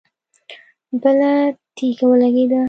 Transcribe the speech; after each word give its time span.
بله 1.01 1.29
تيږه 1.75 2.05
ولګېده. 2.09 2.59